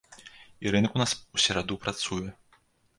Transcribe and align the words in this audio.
І 0.67 0.73
рынак 0.77 0.91
у 0.97 1.03
нас 1.03 1.11
у 1.37 1.43
сераду 1.47 1.81
працуе. 1.87 2.29